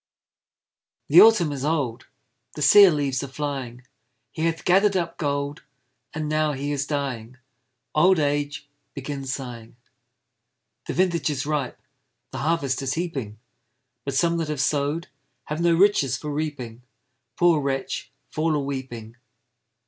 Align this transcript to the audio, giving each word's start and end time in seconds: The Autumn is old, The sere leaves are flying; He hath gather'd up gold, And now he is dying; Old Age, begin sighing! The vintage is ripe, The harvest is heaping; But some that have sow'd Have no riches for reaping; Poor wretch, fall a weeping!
The 1.09 1.21
Autumn 1.21 1.51
is 1.51 1.63
old, 1.63 2.07
The 2.55 2.63
sere 2.63 2.89
leaves 2.89 3.23
are 3.23 3.27
flying; 3.27 3.83
He 4.31 4.47
hath 4.47 4.65
gather'd 4.65 4.97
up 4.97 5.19
gold, 5.19 5.61
And 6.11 6.27
now 6.27 6.53
he 6.53 6.71
is 6.71 6.87
dying; 6.87 7.37
Old 7.93 8.17
Age, 8.17 8.67
begin 8.95 9.27
sighing! 9.27 9.75
The 10.87 10.93
vintage 10.95 11.29
is 11.29 11.45
ripe, 11.45 11.79
The 12.31 12.39
harvest 12.39 12.81
is 12.81 12.95
heaping; 12.95 13.37
But 14.03 14.15
some 14.15 14.37
that 14.37 14.47
have 14.47 14.59
sow'd 14.59 15.07
Have 15.43 15.61
no 15.61 15.75
riches 15.75 16.17
for 16.17 16.33
reaping; 16.33 16.81
Poor 17.37 17.61
wretch, 17.61 18.11
fall 18.31 18.55
a 18.55 18.59
weeping! 18.59 19.17